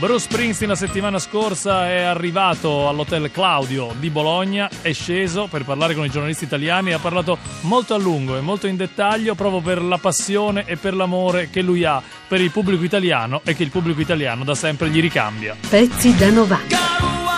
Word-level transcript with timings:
Bruce 0.00 0.20
Springsteen 0.30 0.70
la 0.70 0.76
settimana 0.76 1.18
scorsa 1.18 1.86
è 1.90 2.00
arrivato 2.00 2.88
all'hotel 2.88 3.30
Claudio 3.30 3.94
di 3.98 4.08
Bologna, 4.08 4.70
è 4.80 4.94
sceso 4.94 5.46
per 5.46 5.66
parlare 5.66 5.94
con 5.94 6.06
i 6.06 6.08
giornalisti 6.08 6.44
italiani 6.44 6.88
e 6.88 6.92
ha 6.94 6.98
parlato 6.98 7.36
molto 7.62 7.92
a 7.92 7.98
lungo 7.98 8.34
e 8.38 8.40
molto 8.40 8.66
in 8.66 8.76
dettaglio 8.76 9.34
proprio 9.34 9.60
per 9.60 9.82
la 9.82 9.98
passione 9.98 10.64
e 10.64 10.78
per 10.78 10.94
l'amore 10.94 11.50
che 11.50 11.60
lui 11.60 11.84
ha 11.84 12.02
per 12.26 12.40
il 12.40 12.50
pubblico 12.50 12.82
italiano 12.82 13.42
e 13.44 13.54
che 13.54 13.62
il 13.62 13.70
pubblico 13.70 14.00
italiano 14.00 14.42
da 14.42 14.54
sempre 14.54 14.88
gli 14.88 15.02
ricambia. 15.02 15.54
Pezzi 15.68 16.16
da 16.16 16.30
90. 16.30 17.29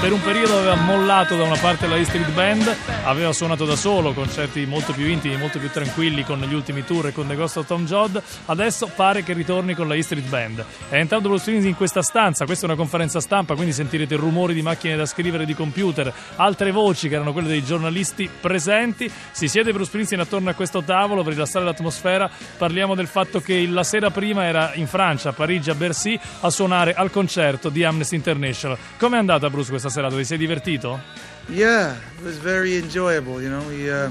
Per 0.00 0.12
un 0.12 0.22
periodo 0.22 0.58
aveva 0.58 0.76
mollato 0.76 1.36
da 1.36 1.42
una 1.42 1.56
parte 1.56 1.88
la 1.88 1.96
E 1.96 2.04
Street 2.04 2.30
Band, 2.30 2.72
aveva 3.02 3.32
suonato 3.32 3.64
da 3.64 3.74
solo 3.74 4.12
concerti 4.12 4.64
molto 4.64 4.92
più 4.92 5.06
intimi, 5.06 5.36
molto 5.36 5.58
più 5.58 5.68
tranquilli 5.70 6.24
con 6.24 6.38
gli 6.38 6.54
ultimi 6.54 6.84
tour 6.84 7.08
e 7.08 7.12
con 7.12 7.26
The 7.26 7.34
Ghost 7.34 7.56
of 7.56 7.66
Tom 7.66 7.84
Jodd. 7.84 8.16
Adesso 8.46 8.92
pare 8.94 9.24
che 9.24 9.32
ritorni 9.32 9.74
con 9.74 9.88
la 9.88 9.96
E 9.96 10.02
Street 10.02 10.28
Band. 10.28 10.64
È 10.88 10.94
entrato 10.94 11.24
Bruce 11.24 11.40
Springsteen 11.40 11.72
in 11.72 11.76
questa 11.76 12.02
stanza, 12.02 12.44
questa 12.44 12.66
è 12.66 12.68
una 12.68 12.78
conferenza 12.78 13.20
stampa, 13.20 13.54
quindi 13.54 13.72
sentirete 13.72 14.14
rumori 14.14 14.54
di 14.54 14.62
macchine 14.62 14.94
da 14.94 15.04
scrivere 15.04 15.44
di 15.44 15.54
computer, 15.54 16.12
altre 16.36 16.70
voci 16.70 17.08
che 17.08 17.16
erano 17.16 17.32
quelle 17.32 17.48
dei 17.48 17.64
giornalisti 17.64 18.30
presenti. 18.40 19.10
Si 19.32 19.48
siede 19.48 19.72
Bruce 19.72 19.88
Springsteen 19.88 20.20
attorno 20.20 20.50
a 20.50 20.54
questo 20.54 20.80
tavolo 20.82 21.24
per 21.24 21.32
rilassare 21.32 21.64
l'atmosfera. 21.64 22.30
Parliamo 22.56 22.94
del 22.94 23.08
fatto 23.08 23.40
che 23.40 23.66
la 23.66 23.82
sera 23.82 24.10
prima 24.10 24.44
era 24.44 24.70
in 24.74 24.86
Francia, 24.86 25.30
a 25.30 25.32
Parigi, 25.32 25.70
a 25.70 25.74
Bercy, 25.74 26.18
a 26.40 26.50
suonare 26.50 26.94
al 26.94 27.10
concerto 27.10 27.68
di 27.68 27.82
Amnesty 27.82 28.14
International. 28.14 28.78
Come 28.96 29.16
è 29.16 29.18
andata 29.18 29.50
Bruce 29.50 29.70
questa 29.70 29.86
Ti 29.90 30.24
sei 30.24 30.36
divertito? 30.36 31.00
Yeah, 31.48 31.96
it 32.18 32.24
was 32.24 32.36
very 32.36 32.76
enjoyable. 32.76 33.40
You 33.40 33.48
know, 33.48 33.66
we, 33.68 33.90
uh, 33.90 34.10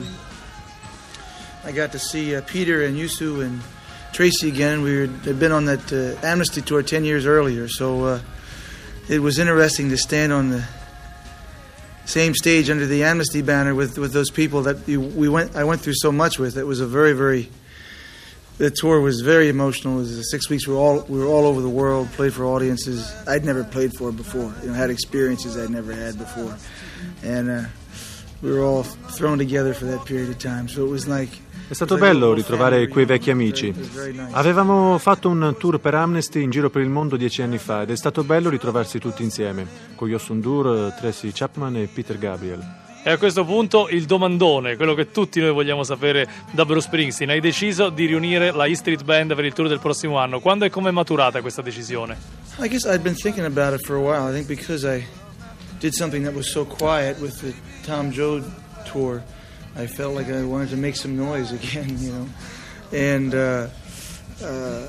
I 1.63 1.71
got 1.71 1.91
to 1.91 1.99
see 1.99 2.35
uh, 2.35 2.41
Peter 2.41 2.83
and 2.83 2.97
Yusu 2.97 3.45
and 3.45 3.61
Tracy 4.11 4.47
again. 4.47 4.81
We 4.81 5.01
had 5.01 5.39
been 5.39 5.51
on 5.51 5.65
that 5.65 5.93
uh, 5.93 6.25
Amnesty 6.25 6.61
tour 6.61 6.81
ten 6.81 7.05
years 7.05 7.25
earlier, 7.25 7.67
so 7.67 8.05
uh, 8.05 8.19
it 9.07 9.19
was 9.19 9.37
interesting 9.37 9.89
to 9.89 9.97
stand 9.97 10.33
on 10.33 10.49
the 10.49 10.63
same 12.05 12.33
stage 12.33 12.69
under 12.69 12.87
the 12.87 13.03
Amnesty 13.03 13.41
banner 13.43 13.75
with 13.75 13.97
with 13.99 14.13
those 14.13 14.31
people 14.31 14.63
that 14.63 14.87
you, 14.87 14.99
we 15.01 15.29
went. 15.29 15.55
I 15.55 15.63
went 15.63 15.81
through 15.81 15.95
so 15.97 16.11
much 16.11 16.39
with. 16.39 16.57
It 16.57 16.65
was 16.65 16.79
a 16.79 16.87
very 16.87 17.13
very 17.13 17.49
the 18.57 18.71
tour 18.71 18.99
was 19.01 19.21
very 19.21 19.49
emotional. 19.49 19.95
It 19.95 20.01
was 20.01 20.31
six 20.31 20.49
weeks. 20.49 20.67
We 20.67 20.73
were 20.73 20.79
all 20.79 21.05
we 21.07 21.19
were 21.19 21.27
all 21.27 21.45
over 21.45 21.61
the 21.61 21.69
world. 21.69 22.09
Played 22.13 22.33
for 22.33 22.45
audiences 22.45 23.13
I'd 23.27 23.45
never 23.45 23.63
played 23.63 23.93
for 23.93 24.11
before. 24.11 24.53
You 24.61 24.69
know, 24.69 24.73
had 24.73 24.89
experiences 24.89 25.57
I'd 25.57 25.69
never 25.69 25.93
had 25.93 26.17
before, 26.17 26.57
and 27.23 27.49
uh, 27.49 27.63
we 28.41 28.51
were 28.51 28.63
all 28.63 28.83
thrown 28.83 29.37
together 29.37 29.73
for 29.73 29.85
that 29.85 30.05
period 30.05 30.29
of 30.29 30.37
time. 30.39 30.67
So 30.67 30.85
it 30.85 30.89
was 30.89 31.07
like. 31.07 31.45
È 31.69 31.73
stato 31.73 31.97
bello 31.97 32.33
ritrovare 32.33 32.87
quei 32.87 33.03
vecchi 33.03 33.29
amici. 33.29 33.73
Avevamo 34.31 34.97
fatto 34.99 35.27
un 35.27 35.53
tour 35.59 35.79
per 35.79 35.95
Amnesty 35.95 36.41
in 36.41 36.49
giro 36.49 36.69
per 36.69 36.81
il 36.81 36.87
mondo 36.87 37.17
dieci 37.17 37.41
anni 37.41 37.57
fa 37.57 37.81
ed 37.81 37.91
è 37.91 37.95
stato 37.97 38.23
bello 38.23 38.49
ritrovarsi 38.49 38.99
tutti 38.99 39.21
insieme, 39.21 39.67
con 39.95 40.07
Yosundur, 40.07 40.93
Tracy 40.97 41.31
Chapman 41.33 41.75
e 41.75 41.89
Peter 41.93 42.17
Gabriel. 42.17 42.86
E 43.07 43.11
a 43.11 43.17
questo 43.17 43.45
punto 43.45 43.87
il 43.87 44.03
domandone, 44.03 44.75
quello 44.75 44.93
che 44.93 45.11
tutti 45.11 45.39
noi 45.39 45.53
vogliamo 45.53 45.83
sapere 45.83 46.27
da 46.51 46.65
Bruce 46.65 46.87
Springsteen. 46.87 47.29
Hai 47.29 47.39
deciso 47.39 47.87
di 47.87 48.05
riunire 48.05 48.51
la 48.51 48.65
E 48.65 48.75
Street 48.75 49.05
Band 49.05 49.33
per 49.33 49.45
il 49.45 49.53
tour 49.53 49.69
del 49.69 49.79
prossimo 49.79 50.17
anno. 50.17 50.41
Quando 50.41 50.65
e 50.65 50.69
come 50.69 50.89
è 50.89 50.91
maturata 50.91 51.39
questa 51.39 51.61
decisione? 51.61 52.17
I 52.59 52.67
guess 52.67 52.83
I'd 52.83 52.99
been 53.03 53.15
thinking 53.15 53.45
about 53.45 53.73
it 53.73 53.85
for 53.85 53.95
a 53.95 54.01
while. 54.01 54.29
I 54.29 54.33
think 54.33 54.45
because 54.45 54.85
I 54.85 55.07
did 55.79 55.93
something 55.93 56.25
that 56.25 56.35
was 56.35 56.51
so 56.51 56.65
quiet 56.65 57.17
with 57.21 57.39
the 57.39 57.53
Tom 57.85 58.11
Joad 58.11 58.43
tour, 58.91 59.23
I 59.77 59.87
felt 59.87 60.13
like 60.13 60.29
I 60.29 60.43
wanted 60.43 60.69
to 60.71 60.75
make 60.75 60.97
some 60.97 61.15
noise 61.15 61.53
again, 61.63 61.97
you 62.01 62.11
know. 62.11 62.27
And 62.91 63.33
uh, 63.33 63.67
uh, 64.43 64.85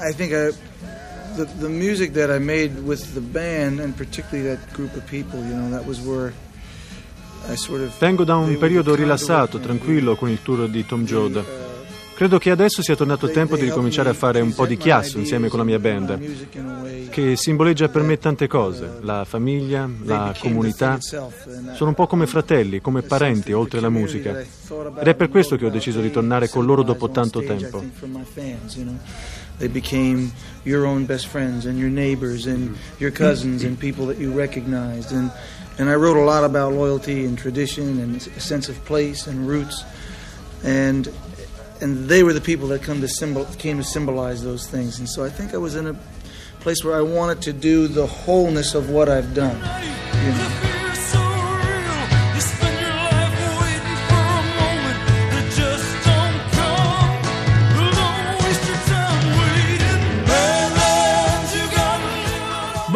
I 0.00 0.12
think 0.12 0.32
I, 0.32 0.52
the 1.34 1.46
the 1.58 1.68
music 1.68 2.12
that 2.12 2.30
I 2.30 2.38
made 2.38 2.80
with 2.84 3.12
the 3.12 3.20
band, 3.20 3.80
and 3.80 3.92
particularly 3.96 4.48
that 4.54 4.72
group 4.72 4.94
of 4.94 5.04
people, 5.08 5.40
you 5.40 5.56
know, 5.56 5.68
that 5.70 5.84
was 5.84 6.00
where. 6.00 6.32
Vengo 7.98 8.24
da 8.24 8.36
un 8.36 8.56
periodo 8.58 8.94
rilassato, 8.94 9.58
tranquillo 9.58 10.16
con 10.16 10.28
il 10.28 10.42
tour 10.42 10.68
di 10.68 10.86
Tom 10.86 11.04
Joad. 11.04 11.61
Credo 12.22 12.38
che 12.38 12.50
adesso 12.52 12.82
sia 12.82 12.94
tornato 12.94 13.26
il 13.26 13.32
tempo 13.32 13.56
di 13.56 13.64
ricominciare 13.64 14.08
a 14.08 14.12
fare 14.12 14.40
un 14.40 14.54
po' 14.54 14.64
di 14.64 14.76
chiasso 14.76 15.18
insieme 15.18 15.48
con 15.48 15.58
la 15.58 15.64
mia 15.64 15.80
band, 15.80 17.08
che 17.08 17.34
simboleggia 17.34 17.88
per 17.88 18.02
me 18.02 18.16
tante 18.16 18.46
cose, 18.46 18.98
la 19.00 19.24
famiglia, 19.24 19.90
la 20.04 20.32
comunità. 20.38 21.00
Sono 21.00 21.88
un 21.88 21.94
po' 21.94 22.06
come 22.06 22.28
fratelli, 22.28 22.80
come 22.80 23.02
parenti, 23.02 23.50
oltre 23.50 23.80
alla 23.80 23.88
musica. 23.88 24.38
Ed 24.38 25.08
è 25.08 25.16
per 25.16 25.30
questo 25.30 25.56
che 25.56 25.66
ho 25.66 25.68
deciso 25.68 26.00
di 26.00 26.12
tornare 26.12 26.48
con 26.48 26.64
loro 26.64 26.84
dopo 26.84 27.10
tanto 27.10 27.42
tempo. 27.42 27.82
They 29.58 29.68
became 29.68 30.30
your 30.62 30.84
own 30.84 31.04
best 31.04 31.26
friends 31.26 31.66
and 31.66 31.76
your 31.76 31.90
neighbors 31.90 32.46
and 32.46 32.76
your 32.98 33.10
cousins 33.10 33.64
and 33.64 33.76
people 33.76 34.06
that 34.06 34.20
you 34.20 34.32
recognized. 34.32 35.10
And, 35.10 35.28
and 35.76 35.88
I 35.88 35.94
wrote 35.94 36.16
a 36.16 36.24
lot 36.24 36.44
about 36.44 36.72
loyalty 36.72 37.24
and 37.24 37.36
tradition 37.36 37.98
and 37.98 38.22
sense 38.40 38.70
of 38.70 38.78
place 38.84 39.26
and 39.26 39.48
roots. 39.48 39.82
And 40.62 41.08
and 41.82 42.08
they 42.08 42.22
were 42.22 42.32
the 42.32 42.40
people 42.40 42.68
that 42.68 42.82
come 42.82 43.00
to 43.00 43.08
symbol 43.08 43.44
came 43.58 43.76
to 43.76 43.84
symbolize 43.84 44.42
those 44.42 44.66
things. 44.66 44.98
And 44.98 45.08
so 45.08 45.24
I 45.24 45.28
think 45.28 45.52
I 45.52 45.58
was 45.58 45.76
in 45.76 45.88
a 45.88 45.96
place 46.60 46.84
where 46.84 46.96
I 46.96 47.02
wanted 47.02 47.42
to 47.42 47.52
do 47.52 47.88
the 47.88 48.06
wholeness 48.06 48.74
of 48.74 48.88
what 48.88 49.08
I've 49.08 49.34
done. 49.34 49.56
You 50.24 50.32
know. 50.32 50.71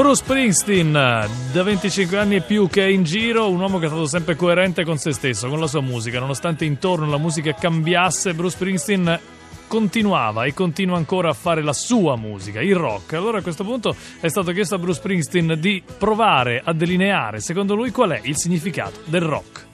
Bruce 0.06 0.22
Springsteen, 0.22 0.92
da 0.92 1.62
25 1.64 2.16
anni 2.16 2.36
e 2.36 2.40
più 2.40 2.68
che 2.68 2.84
è 2.84 2.86
in 2.86 3.02
giro, 3.02 3.50
un 3.50 3.58
uomo 3.58 3.80
che 3.80 3.86
è 3.86 3.88
stato 3.88 4.06
sempre 4.06 4.36
coerente 4.36 4.84
con 4.84 4.98
se 4.98 5.12
stesso, 5.12 5.48
con 5.48 5.58
la 5.58 5.66
sua 5.66 5.80
musica, 5.80 6.20
nonostante 6.20 6.64
intorno 6.64 7.10
la 7.10 7.18
musica 7.18 7.52
cambiasse, 7.52 8.32
Bruce 8.32 8.54
Springsteen 8.54 9.18
continuava 9.66 10.44
e 10.44 10.54
continua 10.54 10.96
ancora 10.96 11.30
a 11.30 11.32
fare 11.32 11.60
la 11.60 11.72
sua 11.72 12.14
musica, 12.14 12.60
il 12.60 12.76
rock. 12.76 13.14
Allora 13.14 13.38
a 13.38 13.42
questo 13.42 13.64
punto 13.64 13.96
è 14.20 14.28
stato 14.28 14.52
chiesto 14.52 14.76
a 14.76 14.78
Bruce 14.78 15.00
Springsteen 15.00 15.56
di 15.58 15.82
provare 15.98 16.62
a 16.64 16.72
delineare, 16.72 17.40
secondo 17.40 17.74
lui, 17.74 17.90
qual 17.90 18.10
è 18.10 18.20
il 18.22 18.36
significato 18.36 19.00
del 19.06 19.22
rock. 19.22 19.66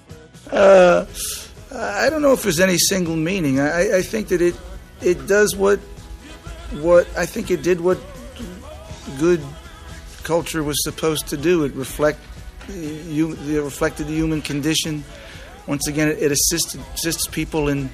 Uh, 0.50 1.04
I 1.72 2.08
don't 2.08 2.22
know 2.22 2.32
if 2.32 2.40
there's 2.40 2.58
any 2.58 2.78
single 2.78 3.16
meaning. 3.16 3.58
I, 3.58 3.98
I 3.98 4.02
think 4.02 4.28
that 4.28 4.40
it 4.40 4.56
it 5.02 5.26
does 5.26 5.54
what 5.54 5.78
what 6.80 7.06
I 7.18 7.26
think 7.26 7.50
it 7.50 7.60
did 7.60 7.80
what 7.80 7.98
good 9.18 9.42
culture 10.24 10.62
was 10.62 10.82
supposed 10.82 11.28
to 11.28 11.36
do. 11.36 11.64
It 11.64 11.72
reflect 11.74 12.18
you 12.68 13.32
it 13.32 13.62
reflected 13.62 14.06
the 14.06 14.14
human 14.14 14.42
condition. 14.42 15.04
Once 15.66 15.86
again, 15.88 16.08
it, 16.08 16.18
it 16.22 16.32
assisted 16.32 16.80
assists 16.94 17.26
people 17.26 17.68
in 17.68 17.90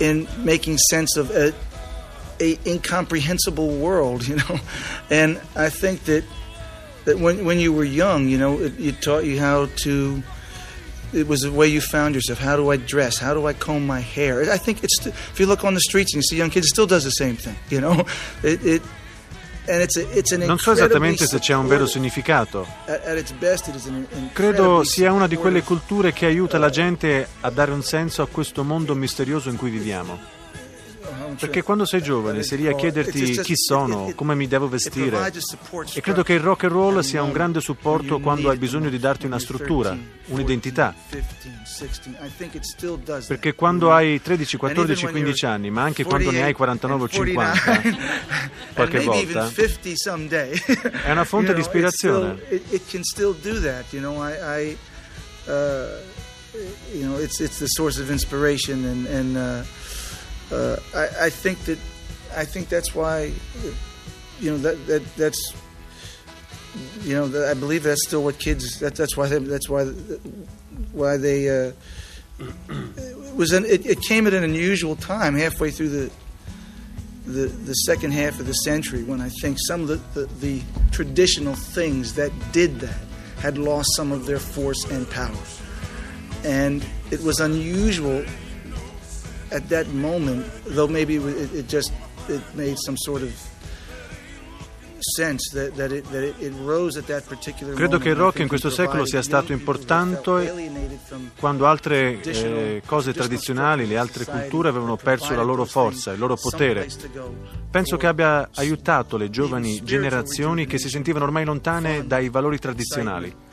in 0.00 0.28
making 0.38 0.78
sense 0.78 1.16
of 1.16 1.30
a, 1.30 1.54
a 2.40 2.58
incomprehensible 2.66 3.76
world. 3.78 4.26
You 4.26 4.36
know, 4.36 4.60
and 5.10 5.40
I 5.56 5.70
think 5.70 6.04
that 6.04 6.24
that 7.04 7.18
when 7.18 7.44
when 7.44 7.58
you 7.58 7.72
were 7.72 7.84
young, 7.84 8.28
you 8.28 8.38
know, 8.38 8.60
it, 8.60 8.78
it 8.78 9.02
taught 9.02 9.24
you 9.24 9.38
how 9.38 9.66
to 9.84 10.22
it 11.12 11.28
was 11.28 11.40
the 11.40 11.52
way 11.52 11.68
you 11.68 11.80
found 11.80 12.14
yourself. 12.14 12.40
How 12.40 12.56
do 12.56 12.70
I 12.70 12.76
dress? 12.76 13.18
How 13.18 13.34
do 13.34 13.46
I 13.46 13.52
comb 13.52 13.86
my 13.86 14.00
hair? 14.00 14.50
I 14.50 14.58
think 14.58 14.82
it's 14.82 15.06
if 15.06 15.38
you 15.38 15.46
look 15.46 15.64
on 15.64 15.74
the 15.74 15.80
streets 15.80 16.12
and 16.12 16.18
you 16.18 16.22
see 16.22 16.36
young 16.36 16.50
kids, 16.50 16.66
it 16.66 16.70
still 16.70 16.86
does 16.86 17.04
the 17.04 17.10
same 17.10 17.36
thing. 17.36 17.56
You 17.70 17.80
know, 17.80 18.06
it. 18.42 18.64
it 18.64 18.82
Non 20.46 20.58
so 20.58 20.72
esattamente 20.72 21.26
se 21.26 21.38
c'è 21.38 21.54
un 21.54 21.66
vero 21.66 21.86
significato. 21.86 22.66
Credo 24.32 24.84
sia 24.84 25.12
una 25.12 25.26
di 25.26 25.36
quelle 25.36 25.62
culture 25.62 26.12
che 26.12 26.26
aiuta 26.26 26.58
la 26.58 26.70
gente 26.70 27.28
a 27.40 27.50
dare 27.50 27.70
un 27.70 27.82
senso 27.82 28.22
a 28.22 28.28
questo 28.30 28.62
mondo 28.62 28.94
misterioso 28.94 29.48
in 29.48 29.56
cui 29.56 29.70
viviamo. 29.70 30.42
Perché 31.38 31.62
quando 31.62 31.84
sei 31.84 32.02
giovane 32.02 32.42
sei 32.42 32.58
lì 32.58 32.66
a 32.68 32.74
chiederti 32.74 33.40
chi 33.40 33.56
sono, 33.56 34.12
come 34.14 34.34
mi 34.34 34.46
devo 34.46 34.68
vestire. 34.68 35.32
E 35.92 36.00
credo 36.00 36.22
che 36.22 36.34
il 36.34 36.40
rock 36.40 36.64
and 36.64 36.72
roll 36.72 37.00
sia 37.00 37.22
un 37.22 37.32
grande 37.32 37.60
supporto 37.60 38.20
quando 38.20 38.50
hai 38.50 38.58
bisogno 38.58 38.88
di 38.88 38.98
darti 38.98 39.26
una 39.26 39.38
struttura, 39.38 39.96
un'identità. 40.26 40.94
Perché 43.26 43.54
quando 43.54 43.92
hai 43.92 44.20
13, 44.20 44.56
14, 44.56 45.06
15 45.06 45.46
anni, 45.46 45.70
ma 45.70 45.82
anche 45.82 46.04
quando 46.04 46.30
ne 46.30 46.42
hai 46.42 46.52
49 46.52 47.02
o 47.02 47.08
50, 47.08 47.82
qualche 48.74 49.00
volta, 49.00 49.50
è 51.04 51.10
una 51.10 51.24
fonte 51.24 51.54
di 51.54 51.60
ispirazione. 51.60 52.42
Uh, 55.46 56.00
you 56.94 57.04
know, 57.04 57.18
it's 57.18 57.40
it's 57.40 57.58
the 57.58 57.66
source 57.66 57.98
of 57.98 58.10
inspiration, 58.10 58.84
and 58.84 59.06
and 59.06 59.36
uh, 59.36 59.62
uh, 60.52 60.76
I, 60.94 61.26
I 61.26 61.30
think 61.30 61.58
that 61.64 61.78
I 62.36 62.44
think 62.44 62.68
that's 62.68 62.94
why, 62.94 63.32
you 64.40 64.50
know, 64.50 64.58
that 64.58 64.86
that 64.86 65.16
that's. 65.16 65.54
You 67.02 67.14
know, 67.14 67.28
that 67.28 67.48
I 67.48 67.54
believe 67.54 67.84
that's 67.84 68.04
still 68.04 68.24
what 68.24 68.40
kids. 68.40 68.80
That, 68.80 68.96
that's 68.96 69.16
why. 69.16 69.28
They, 69.28 69.38
that's 69.38 69.68
why. 69.68 69.84
Why 70.92 71.16
they. 71.16 71.48
Uh, 71.48 71.72
it 72.40 73.36
was. 73.36 73.52
An, 73.52 73.64
it, 73.64 73.86
it 73.86 74.00
came 74.00 74.26
at 74.26 74.34
an 74.34 74.42
unusual 74.42 74.96
time, 74.96 75.36
halfway 75.36 75.70
through 75.70 75.90
the 75.90 76.10
the, 77.26 77.46
the 77.46 77.74
second 77.74 78.12
half 78.12 78.38
of 78.38 78.46
the 78.46 78.52
century 78.52 79.02
when 79.02 79.20
I 79.20 79.28
think 79.40 79.56
some 79.66 79.82
of 79.82 79.88
the, 79.88 80.20
the, 80.20 80.26
the 80.40 80.62
traditional 80.90 81.54
things 81.54 82.14
that 82.14 82.32
did 82.52 82.80
that 82.80 82.96
had 83.38 83.58
lost 83.58 83.88
some 83.96 84.12
of 84.12 84.26
their 84.26 84.38
force 84.38 84.84
and 84.90 85.08
power. 85.10 85.36
And 86.44 86.84
it 87.10 87.22
was 87.22 87.40
unusual 87.40 88.24
at 89.54 89.68
that 89.68 89.86
moment, 89.92 90.44
though 90.66 90.88
maybe 90.88 91.14
it, 91.16 91.54
it 91.54 91.68
just 91.68 91.92
it 92.28 92.42
made 92.54 92.76
some 92.84 92.96
sort 92.96 93.22
of 93.22 93.32
Credo 97.74 97.98
che 97.98 98.08
il 98.08 98.14
rock 98.14 98.38
in 98.38 98.48
questo 98.48 98.70
secolo 98.70 99.04
sia 99.04 99.20
stato 99.20 99.52
importante 99.52 100.96
quando 101.38 101.66
altre 101.66 102.22
eh, 102.22 102.82
cose 102.86 103.12
tradizionali, 103.12 103.86
le 103.86 103.98
altre 103.98 104.24
culture 104.24 104.70
avevano 104.70 104.96
perso 104.96 105.34
la 105.34 105.42
loro 105.42 105.66
forza, 105.66 106.12
il 106.12 106.18
loro 106.18 106.36
potere. 106.36 106.88
Penso 107.70 107.98
che 107.98 108.06
abbia 108.06 108.48
aiutato 108.54 109.18
le 109.18 109.28
giovani 109.28 109.82
generazioni 109.84 110.64
che 110.64 110.78
si 110.78 110.88
sentivano 110.88 111.26
ormai 111.26 111.44
lontane 111.44 112.06
dai 112.06 112.30
valori 112.30 112.58
tradizionali. 112.58 113.43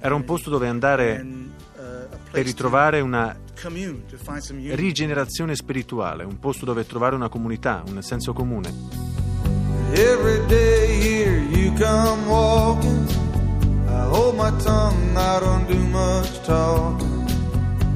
Era 0.00 0.14
un 0.14 0.24
posto 0.24 0.50
dove 0.50 0.68
andare 0.68 1.20
uh, 1.20 2.08
per 2.30 2.44
ritrovare 2.44 3.00
una 3.00 3.36
rigenerazione 4.74 5.54
spirituale, 5.54 6.24
un 6.24 6.38
posto 6.38 6.64
dove 6.64 6.84
trovare 6.86 7.14
una 7.14 7.28
comunità, 7.28 7.82
un 7.86 8.02
senso 8.02 8.32
comune. 8.32 8.72
Every 9.92 10.46
day 10.46 11.00
here 11.00 11.38
you 11.38 11.72
come 11.72 12.26
walking. 12.28 13.08
I 13.88 14.04
hold 14.08 14.36
my 14.36 14.52
tongue, 14.62 15.16
I 15.16 15.40
don't 15.40 15.66
do 15.66 15.78
much 15.88 16.40
talking. 16.44 17.28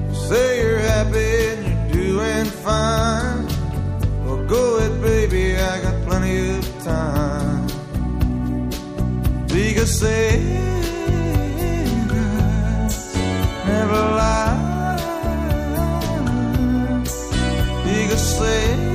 You 0.09 0.15
say 0.29 0.61
you're 0.61 0.81
happy 0.81 1.53
and 1.53 1.65
you're 1.95 2.19
doing 2.19 2.47
fine. 2.47 3.47
Well, 4.25 4.45
go 4.47 4.79
ahead, 4.79 4.84
Because 9.85 10.01
say 10.01 10.41
never 13.67 14.01
lie. 14.19 14.57
Because 17.85 18.39
say 18.39 18.95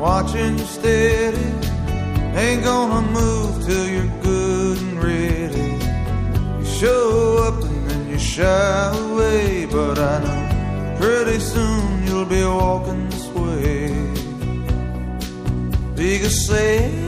watching 0.00 0.58
you 0.58 0.64
steady. 0.64 1.52
Ain't 2.34 2.64
gonna 2.64 3.02
move 3.12 3.31
shy 8.42 8.98
away, 8.98 9.66
but 9.66 9.98
I 9.98 10.14
know 10.24 10.96
pretty 11.00 11.38
soon 11.38 12.06
you'll 12.06 12.30
be 12.38 12.44
walking 12.44 13.08
this 13.10 13.26
way. 13.28 13.88
Because 15.94 16.36
sailors 16.46 17.01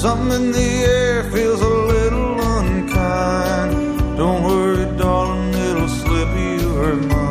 something 0.00 0.32
in 0.32 0.50
the 0.52 0.70
air 0.84 1.24
feels 1.30 1.60
a 1.60 1.68
little 1.68 2.40
unkind. 2.40 4.16
Don't 4.16 4.42
worry, 4.42 4.86
darling, 4.96 5.52
it'll 5.52 5.88
slip 5.88 6.28
your 6.62 6.94
mind. 6.94 7.28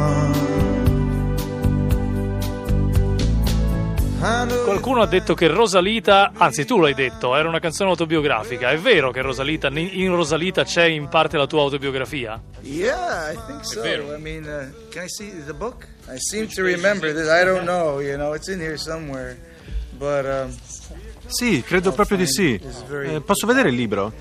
Qualcuno 4.65 5.01
ha 5.01 5.07
detto 5.07 5.33
che 5.33 5.47
Rosalita, 5.47 6.31
anzi 6.35 6.65
tu 6.65 6.79
l'hai 6.79 6.93
detto, 6.93 7.35
era 7.35 7.47
una 7.47 7.59
canzone 7.59 7.89
autobiografica. 7.89 8.69
È 8.69 8.77
vero 8.77 9.11
che 9.11 9.21
Rosalita, 9.21 9.69
in 9.69 10.13
Rosalita 10.13 10.63
c'è 10.63 10.83
in 10.83 11.07
parte 11.07 11.37
la 11.37 11.47
tua 11.47 11.61
autobiografia? 11.61 12.39
Yeah, 12.61 13.31
I 13.31 13.37
think 13.47 13.63
so. 13.63 13.81
I 13.81 14.19
mean, 14.19 14.43
uh, 14.43 14.71
can 14.91 15.05
I 15.05 15.07
see 15.07 15.31
the 15.45 15.53
book? 15.53 15.87
I 16.07 16.17
seem 16.17 16.47
to 16.49 16.61
remember 16.63 17.13
this. 17.13 17.29
I 17.29 17.43
don't 17.43 17.65
know, 17.69 17.99
you 17.99 18.17
know, 18.17 18.33
it's 18.33 18.49
in 18.49 18.59
here 18.59 18.77
somewhere. 18.77 19.37
But 19.97 20.25
um, 20.25 20.51
sì, 21.29 21.63
credo 21.65 21.91
proprio 21.91 22.17
di 22.17 22.27
sì. 22.27 22.59
Eh, 23.03 23.21
posso 23.21 23.47
vedere 23.47 23.69
il 23.69 23.75
libro? 23.75 24.13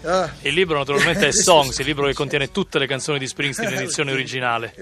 Il 0.43 0.55
libro 0.55 0.79
naturalmente 0.79 1.29
è 1.29 1.33
Songs, 1.33 1.79
il 1.79 1.87
libro 1.87 2.07
che 2.07 2.15
contiene 2.15 2.51
tutte 2.51 2.79
le 2.79 2.87
canzoni 2.87 3.19
di 3.19 3.27
Springsteen 3.27 3.73
in 3.73 3.79
edizione 3.79 4.13
originale. 4.13 4.75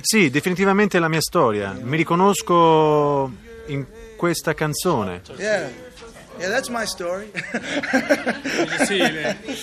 Sì, 0.00 0.30
definitivamente 0.30 0.96
è 0.98 1.00
la 1.00 1.08
mia 1.08 1.20
storia. 1.20 1.72
Mi 1.80 1.96
riconosco 1.96 3.30
in 3.66 3.86
questa 4.16 4.54
canzone. 4.54 5.22
Yeah. 5.36 5.90
Yeah, 6.38 6.48
that's 6.48 6.68
my 6.70 6.86
story. 6.86 7.30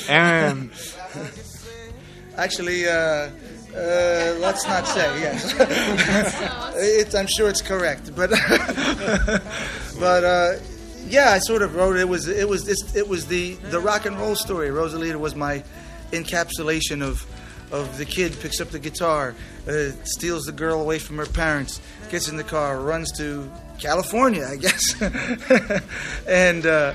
um, 0.08 0.70
Actually, 2.36 2.86
uh, 2.88 2.92
uh, 2.92 3.30
let's 4.40 4.66
not 4.68 4.88
say. 4.88 5.20
Yes, 5.20 5.54
it's, 6.78 7.16
I'm 7.16 7.28
sure 7.28 7.50
it's 7.50 7.62
correct, 7.62 8.16
but 8.16 8.30
but 10.00 10.24
uh, 10.24 10.54
yeah, 11.08 11.32
I 11.32 11.40
sort 11.40 11.62
of 11.62 11.76
wrote 11.76 11.96
it. 11.96 12.02
It 12.02 12.10
was 12.10 12.28
it 12.28 12.48
was 12.48 12.66
this, 12.66 12.96
it 12.96 13.08
was 13.08 13.28
the 13.28 13.54
the 13.72 13.80
rock 13.80 14.06
and 14.06 14.18
roll 14.18 14.36
story. 14.36 14.70
Rosalita 14.70 15.18
was 15.18 15.36
my 15.36 15.64
encapsulation 16.12 17.02
of 17.02 17.26
of 17.72 17.98
the 17.98 18.06
kid 18.06 18.36
picks 18.40 18.60
up 18.60 18.70
the 18.70 18.80
guitar, 18.80 19.36
uh, 19.68 19.90
steals 20.04 20.46
the 20.46 20.52
girl 20.52 20.82
away 20.82 21.00
from 21.00 21.18
her 21.18 21.26
parents, 21.26 21.80
gets 22.10 22.28
in 22.28 22.36
the 22.36 22.44
car, 22.44 22.80
runs 22.80 23.12
to 23.18 23.50
California, 23.80 24.46
I 24.46 24.56
guess, 24.56 25.00
and 26.28 26.66
uh, 26.66 26.94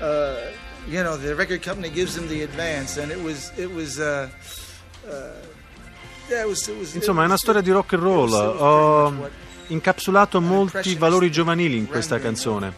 uh, 0.00 0.40
you 0.88 1.02
know 1.02 1.16
the 1.16 1.34
record 1.34 1.62
company 1.62 1.90
gives 1.90 2.16
him 2.16 2.28
the 2.28 2.42
advance, 2.42 2.96
and 2.96 3.10
it 3.10 3.20
was 3.20 3.52
it 3.58 3.70
was. 3.70 3.98
Uh, 3.98 4.28
uh, 5.08 5.30
yeah, 6.28 6.42
it 6.42 6.48
was, 6.48 6.68
it 6.68 6.76
was, 6.76 6.92
Insomma, 6.96 7.22
è 7.22 7.26
una 7.26 7.36
storia 7.36 7.60
di 7.60 7.70
rock 7.70 7.92
and 7.92 8.02
roll. 8.02 9.30
Incapsulato 9.68 10.40
molti 10.40 10.94
valori 10.94 11.30
giovanili 11.30 11.76
in 11.76 11.86
questa 11.86 12.18
canzone. 12.18 12.72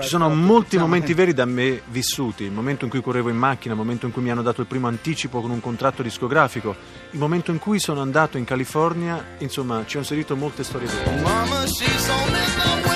Ci 0.00 0.08
sono 0.08 0.28
molti 0.28 0.78
momenti 0.78 1.14
veri 1.14 1.32
da 1.32 1.44
me 1.44 1.82
vissuti, 1.86 2.44
il 2.44 2.50
momento 2.50 2.84
in 2.84 2.90
cui 2.90 3.00
correvo 3.00 3.28
in 3.28 3.36
macchina, 3.36 3.74
il 3.74 3.80
momento 3.80 4.06
in 4.06 4.12
cui 4.12 4.22
mi 4.22 4.30
hanno 4.30 4.42
dato 4.42 4.60
il 4.60 4.66
primo 4.66 4.88
anticipo 4.88 5.40
con 5.40 5.50
un 5.50 5.60
contratto 5.60 6.02
discografico, 6.02 6.74
il 7.10 7.18
momento 7.18 7.50
in 7.50 7.58
cui 7.58 7.78
sono 7.78 8.00
andato 8.00 8.38
in 8.38 8.44
California, 8.44 9.24
insomma 9.38 9.84
ci 9.86 9.96
ho 9.96 10.00
inserito 10.00 10.34
molte 10.34 10.64
storie 10.64 10.88
vere. 10.88 12.95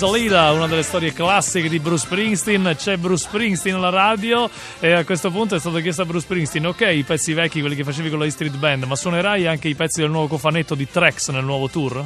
Rosalita, 0.00 0.50
una 0.52 0.66
delle 0.66 0.82
storie 0.82 1.12
classiche 1.12 1.68
di 1.68 1.78
Bruce 1.78 2.06
Springsteen. 2.06 2.74
C'è 2.74 2.96
Bruce 2.96 3.24
Springsteen 3.24 3.76
alla 3.76 3.90
radio 3.90 4.48
e 4.78 4.92
a 4.92 5.04
questo 5.04 5.30
punto 5.30 5.56
è 5.56 5.60
stato 5.60 5.78
chiesto 5.80 6.00
a 6.00 6.04
Bruce 6.06 6.24
Springsteen: 6.24 6.64
ok, 6.64 6.80
i 6.80 7.02
pezzi 7.02 7.34
vecchi, 7.34 7.60
quelli 7.60 7.76
che 7.76 7.84
facevi 7.84 8.08
con 8.08 8.18
la 8.18 8.30
Street 8.30 8.56
Band, 8.56 8.84
ma 8.84 8.96
suonerai 8.96 9.46
anche 9.46 9.68
i 9.68 9.74
pezzi 9.74 10.00
del 10.00 10.08
nuovo 10.08 10.26
cofanetto 10.28 10.74
di 10.74 10.88
Trex 10.90 11.28
nel 11.32 11.44
nuovo 11.44 11.68
tour? 11.68 12.02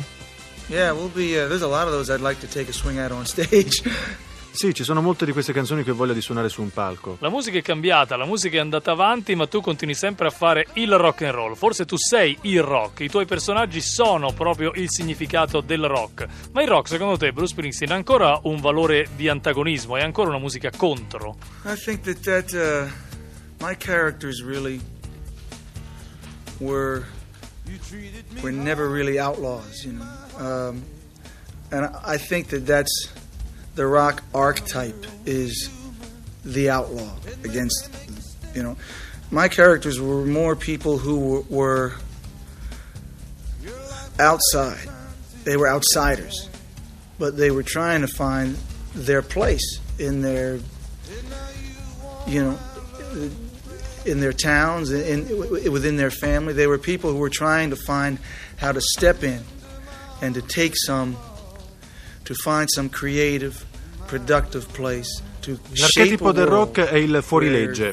Yeah, 0.66 0.92
we'll 0.92 1.08
be. 1.14 1.40
Uh, 1.40 1.46
there's 1.46 1.62
a 1.62 1.68
lot 1.68 1.86
of 1.86 1.92
those 1.92 2.12
I'd 2.12 2.20
like 2.20 2.40
to 2.40 2.52
take 2.52 2.68
a 2.68 2.72
swing 2.72 2.98
at 2.98 3.12
on 3.12 3.26
stage. 3.26 3.80
Sì, 4.54 4.73
ci 4.73 4.84
sono 4.84 5.02
molte 5.02 5.25
di 5.25 5.32
queste 5.32 5.52
canzoni 5.52 5.82
che 5.82 5.90
ho 5.90 5.94
voglia 5.96 6.12
di 6.12 6.20
suonare 6.20 6.49
su 6.49 6.62
un 6.62 6.70
palco. 6.70 7.16
La 7.18 7.28
musica 7.28 7.58
è 7.58 7.61
cambiata, 7.62 8.14
la 8.14 8.25
musica 8.25 8.58
è 8.58 8.61
andata 8.61 8.92
avanti, 8.92 9.34
ma 9.34 9.49
tu 9.49 9.61
continui 9.61 9.96
sempre 9.96 10.28
a 10.28 10.30
fare 10.30 10.68
il 10.75 10.96
rock 10.96 11.23
and 11.23 11.32
roll. 11.32 11.54
Forse 11.56 11.84
tu 11.84 11.96
sei 11.96 12.38
il 12.42 12.62
rock, 12.62 13.00
i 13.00 13.08
tuoi 13.08 13.26
personaggi 13.26 13.80
sono 13.80 14.32
proprio 14.32 14.70
il 14.76 14.88
significato 14.88 15.61
del 15.61 15.84
rock. 15.88 16.28
Ma 16.52 16.62
il 16.62 16.68
rock, 16.68 16.87
secondo 16.87 17.16
te, 17.16 17.32
Bruce 17.32 17.50
Springsteen, 17.50 17.90
ha 17.90 17.96
ancora 17.96 18.38
un 18.44 18.61
valore 18.61 19.08
di 19.16 19.28
antagonismo? 19.28 19.96
È 19.96 20.02
ancora 20.02 20.28
una 20.28 20.38
musica 20.38 20.70
contro? 20.70 21.37
I 21.64 21.75
think 21.75 22.02
that, 22.02 22.20
that 22.20 22.52
uh, 22.52 22.88
my 23.58 23.76
characters 23.76 24.40
really 24.40 24.80
were 26.61 27.04
were 28.40 28.52
never 28.52 28.88
really 28.88 29.18
outlaws, 29.18 29.84
you 29.84 29.94
know. 29.94 30.04
Um, 30.38 30.84
and 31.73 31.90
I 32.04 32.18
think 32.18 32.50
that 32.50 32.64
that's 32.64 33.08
the 33.74 33.86
rock 33.86 34.22
archetype 34.34 35.06
is 35.26 35.70
the 36.44 36.70
outlaw 36.70 37.10
against, 37.44 37.90
you 38.54 38.62
know. 38.62 38.76
My 39.30 39.48
characters 39.48 40.00
were 40.00 40.24
more 40.24 40.54
people 40.54 40.98
who 40.98 41.44
were 41.48 41.94
outside. 44.18 44.88
They 45.44 45.56
were 45.56 45.68
outsiders, 45.68 46.48
but 47.18 47.36
they 47.36 47.50
were 47.50 47.62
trying 47.62 48.02
to 48.02 48.06
find 48.08 48.56
their 48.94 49.22
place 49.22 49.80
in 49.98 50.22
their, 50.22 50.60
you 52.26 52.42
know, 52.42 52.58
in 54.06 54.20
their 54.20 54.32
towns, 54.32 54.90
in, 54.92 55.26
within 55.72 55.96
their 55.96 56.10
family. 56.10 56.52
They 56.52 56.66
were 56.66 56.78
people 56.78 57.10
who 57.10 57.18
were 57.18 57.30
trying 57.30 57.70
to 57.70 57.76
find 57.76 58.18
how 58.56 58.72
to 58.72 58.80
step 58.80 59.22
in 59.22 59.42
and 60.22 60.34
to 60.34 60.42
take 60.42 60.74
some, 60.76 61.16
to 62.24 62.34
find 62.34 62.68
some 62.68 62.88
creative, 62.88 63.54
productive 64.06 64.66
place 64.72 65.22
L'archetipo 65.76 66.32
del 66.32 66.46
rock 66.46 66.80
è 66.80 66.96
il 66.96 67.20
fuorilegge. 67.22 67.92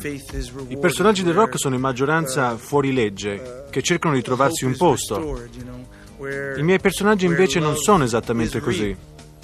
I 0.67 0.77
personaggi 0.77 1.23
del 1.23 1.33
rock 1.33 1.59
sono 1.59 1.75
in 1.75 1.81
maggioranza 1.81 2.55
fuorilegge, 2.55 3.65
che 3.69 3.81
cercano 3.81 4.15
di 4.15 4.21
trovarsi 4.21 4.63
un 4.65 4.75
posto. 4.77 5.41
I 6.55 6.61
miei 6.61 6.79
personaggi 6.79 7.25
invece 7.25 7.59
non 7.59 7.75
sono 7.75 8.03
esattamente 8.03 8.59
così. 8.59 8.95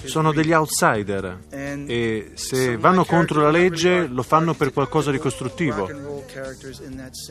Sono 0.04 0.32
degli 0.32 0.52
outsider 0.52 1.38
e 1.50 2.30
se 2.34 2.76
vanno 2.76 3.04
contro 3.04 3.42
la 3.42 3.50
legge 3.50 4.06
lo 4.06 4.22
fanno 4.22 4.54
per 4.54 4.72
qualcosa 4.72 5.10
di 5.10 5.18
costruttivo. 5.18 5.90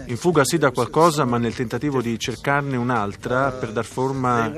In 0.06 0.18
fuga 0.18 0.44
sì 0.44 0.58
da 0.58 0.72
qualcosa, 0.72 1.24
ma 1.24 1.38
nel 1.38 1.56
tentativo 1.56 2.02
di 2.02 2.20
cercarne 2.20 2.76
un'altra 2.76 3.52
per 3.52 3.72
dar 3.72 3.86
forma 3.86 4.52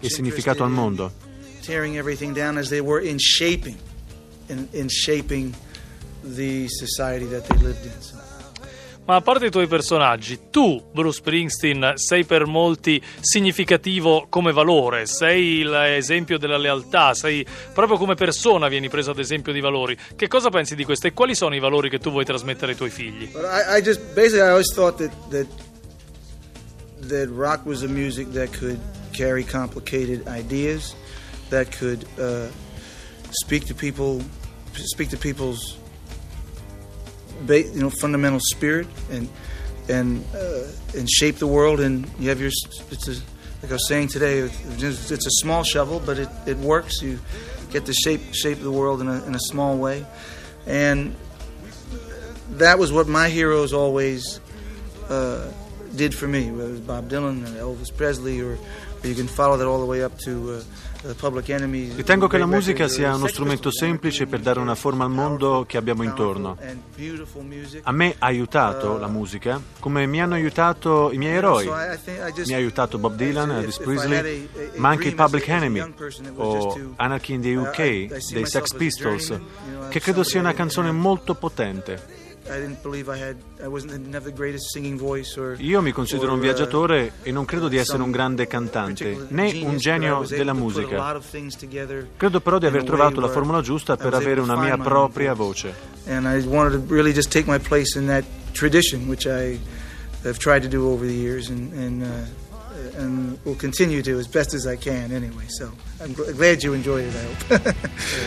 e 0.00 0.08
significato 0.08 0.64
al 0.64 0.70
mondo. 0.70 1.28
Tearing 1.62 1.96
everything 1.96 2.34
down 2.34 2.58
as 2.58 2.68
they 2.68 2.80
were 2.80 3.00
in 3.00 3.18
shaping, 3.18 3.76
in, 4.48 4.68
in 4.72 4.88
shaping 4.88 5.54
the 6.22 6.68
society 6.68 7.26
that 7.26 7.46
they 7.46 7.56
lived 7.58 7.84
in. 7.84 8.00
So. 8.00 8.20
Ma 9.10 9.16
a 9.16 9.22
parte 9.22 9.46
i 9.46 9.50
tuoi 9.50 9.66
personaggi, 9.66 10.50
tu, 10.50 10.80
Bruce 10.92 11.18
Springsteen, 11.18 11.94
sei 11.96 12.24
per 12.24 12.46
molti 12.46 13.02
significativo 13.18 14.26
come 14.28 14.52
valore, 14.52 15.06
sei 15.06 15.64
l'esempio 15.64 16.38
della 16.38 16.56
lealtà, 16.56 17.12
sei 17.12 17.44
proprio 17.74 17.96
come 17.96 18.14
persona 18.14 18.68
vieni 18.68 18.88
preso 18.88 19.10
ad 19.10 19.18
esempio 19.18 19.52
di 19.52 19.58
valori. 19.58 19.98
Che 20.14 20.28
cosa 20.28 20.48
pensi 20.50 20.76
di 20.76 20.84
questo 20.84 21.08
e 21.08 21.12
quali 21.12 21.34
sono 21.34 21.56
i 21.56 21.58
valori 21.58 21.90
che 21.90 21.98
tu 21.98 22.12
vuoi 22.12 22.24
trasmettere 22.24 22.70
ai 22.70 22.76
tuoi 22.76 22.90
figli? 22.90 23.24
I, 23.34 23.78
I 23.78 23.82
just 23.82 24.00
basically 24.14 24.46
I 24.46 24.50
always 24.50 24.72
thought 24.72 24.98
that, 24.98 25.10
that 25.30 25.48
that 27.08 27.28
rock 27.30 27.66
was 27.66 27.82
a 27.82 27.88
music 27.88 28.30
that 28.34 28.56
could 28.56 28.78
carry 29.12 29.42
complicated 29.42 30.28
ideas, 30.28 30.94
that 31.50 31.72
could 31.72 32.06
uh, 32.18 32.48
speak 33.30 33.66
to 33.66 33.74
people, 33.74 34.22
speak 34.74 35.10
to 35.10 35.16
people's 35.16 35.78
you 37.48 37.80
know 37.80 37.90
fundamental 37.90 38.40
spirit 38.40 38.86
and 39.10 39.28
and 39.88 40.24
uh, 40.34 40.66
and 40.96 41.08
shape 41.10 41.36
the 41.36 41.46
world. 41.46 41.80
And 41.80 42.08
you 42.18 42.28
have 42.28 42.40
your 42.40 42.50
it's 42.90 43.08
a, 43.08 43.12
like 43.62 43.70
I 43.70 43.74
was 43.74 43.88
saying 43.88 44.08
today, 44.08 44.38
it's 44.38 45.26
a 45.26 45.30
small 45.42 45.64
shovel, 45.64 46.00
but 46.04 46.18
it, 46.18 46.28
it 46.46 46.56
works. 46.58 47.02
You 47.02 47.18
get 47.70 47.86
to 47.86 47.92
shape 47.92 48.20
shape 48.32 48.60
the 48.60 48.72
world 48.72 49.00
in 49.00 49.08
a, 49.08 49.24
in 49.24 49.34
a 49.34 49.40
small 49.40 49.76
way, 49.76 50.06
and 50.66 51.14
that 52.52 52.78
was 52.78 52.92
what 52.92 53.06
my 53.06 53.28
heroes 53.28 53.72
always 53.72 54.40
uh, 55.08 55.50
did 55.94 56.14
for 56.14 56.26
me. 56.26 56.50
Whether 56.50 56.68
it 56.68 56.72
was 56.72 56.80
Bob 56.80 57.08
Dylan 57.08 57.44
or 57.44 57.76
Elvis 57.76 57.94
Presley, 57.94 58.40
or, 58.40 58.58
Uh, 61.02 61.94
Ritengo 61.96 62.26
che 62.26 62.36
la 62.36 62.44
musica 62.44 62.86
sia 62.86 63.14
uno 63.14 63.26
strumento 63.26 63.70
semplice 63.70 64.26
per 64.26 64.40
dare 64.40 64.60
una 64.60 64.74
forma 64.74 65.04
al 65.04 65.10
mondo 65.10 65.64
che 65.66 65.78
abbiamo 65.78 66.02
intorno. 66.02 66.58
A 67.82 67.92
me 67.92 68.14
ha 68.18 68.26
aiutato 68.26 68.98
la 68.98 69.06
musica 69.06 69.58
come 69.78 70.04
mi 70.04 70.20
hanno 70.20 70.34
aiutato 70.34 71.10
i 71.12 71.16
miei 71.16 71.36
eroi. 71.36 71.64
Mi 72.44 72.52
ha 72.52 72.56
aiutato 72.56 72.98
Bob 72.98 73.14
Dylan, 73.14 73.50
Elvis 73.52 73.78
Presley, 73.78 74.48
ma 74.76 74.90
anche 74.90 75.14
Public 75.14 75.48
Enemy 75.48 75.94
o 76.36 76.92
Anarchy 76.96 77.34
in 77.34 77.40
the 77.40 77.56
UK 77.56 78.32
dei 78.32 78.44
Sex 78.44 78.74
Pistols, 78.74 79.40
che 79.88 80.00
credo 80.00 80.22
sia 80.22 80.40
una 80.40 80.52
canzone 80.52 80.92
molto 80.92 81.34
potente. 81.34 82.19
Io 85.58 85.80
mi 85.80 85.92
considero 85.92 86.32
un 86.32 86.38
uh, 86.38 86.42
viaggiatore 86.42 87.12
e 87.22 87.30
non 87.30 87.44
credo 87.44 87.68
di 87.68 87.76
essere 87.76 88.02
un 88.02 88.10
grande 88.10 88.46
cantante, 88.46 89.26
né 89.28 89.62
un 89.64 89.76
genio 89.76 90.24
della 90.26 90.52
musica. 90.52 91.20
Credo 92.16 92.40
però 92.40 92.58
di 92.58 92.66
aver 92.66 92.84
trovato 92.84 93.20
la 93.20 93.28
formula 93.28 93.60
giusta 93.60 93.96
per 93.96 94.14
avere 94.14 94.40
una 94.40 94.56
mia 94.56 94.76
propria 94.76 95.32
voce. 95.34 95.72
And 96.06 96.26
I 96.26 96.44
wanted 96.46 96.72
to 96.72 96.94
really 96.94 97.12
just 97.12 97.30
take 97.30 97.48
my 97.48 97.58
place 97.58 97.96
in 97.96 98.06
that 98.06 98.24
tradition, 98.52 99.06
which 99.06 99.26
I 99.26 99.58
have 100.24 100.38
tried 100.38 100.62
to 100.62 100.68
do 100.68 100.88
over 100.88 101.06
the 101.06 101.14
years 101.14 101.48
and, 101.50 101.72
and 101.72 102.02
uh, 102.02 102.06
and 102.96 103.38
will 103.44 103.54
continue 103.54 104.02
to 104.02 104.18
as 104.18 104.26
best 104.26 104.54
as 104.54 104.66
I 104.66 104.76
can 104.76 105.12
anyway. 105.12 105.46
So 105.48 105.70
I'm 106.00 106.12
glad 106.12 106.62
you 106.62 106.74
enjoyed 106.74 107.04
it. 107.04 107.14
I 107.14 107.54
hope. 107.54 107.76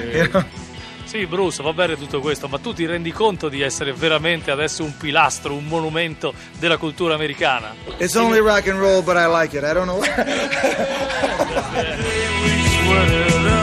you 0.13 0.33
know? 0.33 0.72
Sì, 1.05 1.25
Bruce, 1.25 1.61
va 1.61 1.73
bene 1.73 1.97
tutto 1.97 2.19
questo, 2.19 2.47
ma 2.47 2.57
tu 2.57 2.73
ti 2.73 2.85
rendi 2.85 3.11
conto 3.11 3.49
di 3.49 3.61
essere 3.61 3.93
veramente 3.93 4.51
adesso 4.51 4.83
un 4.83 4.97
pilastro, 4.97 5.53
un 5.53 5.65
monumento 5.65 6.33
della 6.57 6.77
cultura 6.77 7.13
americana? 7.13 7.75
It's 7.97 8.15
only 8.15 8.39
rock 8.39 8.67
and 8.67 8.79
roll, 8.79 9.03
but 9.03 9.15
I 9.15 9.27
like 9.27 9.55
it. 9.55 9.63
I 9.63 9.73
don't 9.73 9.85
know 9.85 10.01